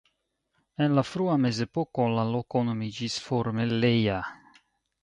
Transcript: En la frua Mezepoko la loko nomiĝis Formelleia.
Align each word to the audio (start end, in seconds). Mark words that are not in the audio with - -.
En 0.85 0.95
la 0.99 1.03
frua 1.09 1.35
Mezepoko 1.43 2.09
la 2.15 2.27
loko 2.37 2.65
nomiĝis 2.71 3.21
Formelleia. 3.29 4.23